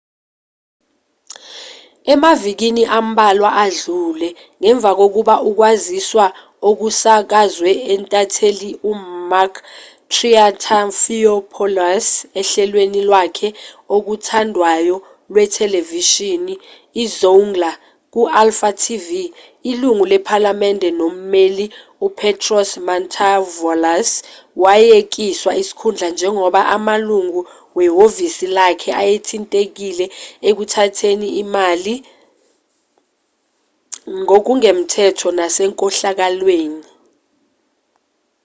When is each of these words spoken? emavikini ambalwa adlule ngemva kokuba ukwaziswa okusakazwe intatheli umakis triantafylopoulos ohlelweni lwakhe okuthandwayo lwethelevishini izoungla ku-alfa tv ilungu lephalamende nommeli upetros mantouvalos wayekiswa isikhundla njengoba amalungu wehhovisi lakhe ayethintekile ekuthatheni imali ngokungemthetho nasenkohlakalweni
emavikini 2.13 2.83
ambalwa 2.97 3.49
adlule 3.63 4.29
ngemva 4.59 4.91
kokuba 4.99 5.35
ukwaziswa 5.49 6.25
okusakazwe 6.69 7.71
intatheli 7.93 8.69
umakis 8.91 9.63
triantafylopoulos 10.13 12.07
ohlelweni 12.39 13.01
lwakhe 13.07 13.49
okuthandwayo 13.95 14.95
lwethelevishini 15.33 16.53
izoungla 17.03 17.71
ku-alfa 18.13 18.69
tv 18.83 19.05
ilungu 19.71 20.05
lephalamende 20.11 20.89
nommeli 20.99 21.65
upetros 22.05 22.69
mantouvalos 22.87 24.11
wayekiswa 24.63 25.51
isikhundla 25.61 26.07
njengoba 26.13 26.61
amalungu 26.75 27.41
wehhovisi 27.77 28.45
lakhe 28.57 28.89
ayethintekile 29.01 30.05
ekuthatheni 30.49 31.27
imali 31.41 31.95
ngokungemthetho 34.21 35.27
nasenkohlakalweni 35.37 36.85